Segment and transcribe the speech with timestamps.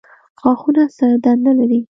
[0.41, 1.79] غاښونه څه دنده لري؟